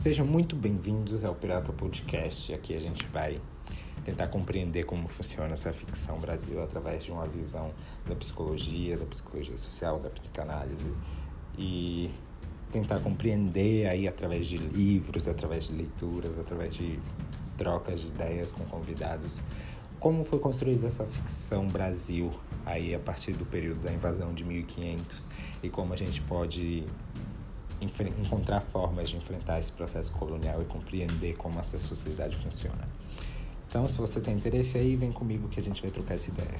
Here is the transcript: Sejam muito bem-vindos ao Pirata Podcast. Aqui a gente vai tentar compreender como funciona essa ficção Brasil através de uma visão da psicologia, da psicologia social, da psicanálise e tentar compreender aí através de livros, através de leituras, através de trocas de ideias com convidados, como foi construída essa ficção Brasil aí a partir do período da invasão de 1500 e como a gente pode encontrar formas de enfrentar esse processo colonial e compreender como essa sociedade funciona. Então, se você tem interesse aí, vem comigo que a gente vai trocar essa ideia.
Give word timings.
Sejam 0.00 0.24
muito 0.24 0.56
bem-vindos 0.56 1.22
ao 1.24 1.34
Pirata 1.34 1.74
Podcast. 1.74 2.54
Aqui 2.54 2.74
a 2.74 2.80
gente 2.80 3.04
vai 3.08 3.38
tentar 4.02 4.28
compreender 4.28 4.84
como 4.84 5.06
funciona 5.08 5.52
essa 5.52 5.74
ficção 5.74 6.18
Brasil 6.18 6.62
através 6.62 7.04
de 7.04 7.12
uma 7.12 7.26
visão 7.26 7.70
da 8.08 8.14
psicologia, 8.14 8.96
da 8.96 9.04
psicologia 9.04 9.58
social, 9.58 9.98
da 9.98 10.08
psicanálise 10.08 10.90
e 11.58 12.10
tentar 12.70 13.00
compreender 13.00 13.88
aí 13.88 14.08
através 14.08 14.46
de 14.46 14.56
livros, 14.56 15.28
através 15.28 15.64
de 15.64 15.74
leituras, 15.74 16.38
através 16.38 16.74
de 16.74 16.98
trocas 17.58 18.00
de 18.00 18.06
ideias 18.06 18.54
com 18.54 18.64
convidados, 18.64 19.42
como 20.00 20.24
foi 20.24 20.38
construída 20.38 20.88
essa 20.88 21.04
ficção 21.04 21.66
Brasil 21.66 22.32
aí 22.64 22.94
a 22.94 22.98
partir 22.98 23.32
do 23.34 23.44
período 23.44 23.82
da 23.82 23.92
invasão 23.92 24.32
de 24.32 24.44
1500 24.44 25.28
e 25.62 25.68
como 25.68 25.92
a 25.92 25.96
gente 25.96 26.22
pode 26.22 26.86
encontrar 27.80 28.60
formas 28.60 29.08
de 29.08 29.16
enfrentar 29.16 29.58
esse 29.58 29.72
processo 29.72 30.12
colonial 30.12 30.60
e 30.62 30.64
compreender 30.64 31.36
como 31.36 31.58
essa 31.58 31.78
sociedade 31.78 32.36
funciona. 32.36 32.88
Então, 33.68 33.88
se 33.88 33.96
você 33.98 34.20
tem 34.20 34.34
interesse 34.34 34.76
aí, 34.76 34.96
vem 34.96 35.12
comigo 35.12 35.48
que 35.48 35.60
a 35.60 35.62
gente 35.62 35.80
vai 35.80 35.90
trocar 35.90 36.14
essa 36.14 36.30
ideia. 36.30 36.58